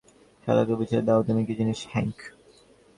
[0.43, 2.17] শালাকে বুঝিয়ে দাও তুমি কি জিনিস, হ্যাংক।